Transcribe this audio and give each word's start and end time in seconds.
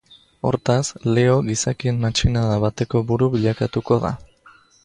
Hortaz, 0.47 0.85
Leo 1.17 1.35
gizakien 1.51 2.01
matxinada 2.07 2.57
bateko 2.67 3.05
buru 3.13 3.31
bilakatuko 3.37 4.03
da. 4.09 4.17